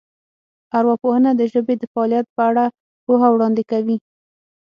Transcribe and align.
ارواپوهنه 0.77 1.31
د 1.35 1.41
ژبې 1.53 1.75
د 1.79 1.83
فعالیت 1.93 2.25
په 2.35 2.41
اړه 2.49 2.65
پوهه 3.05 3.27
وړاندې 3.31 3.63
کوي 3.71 3.97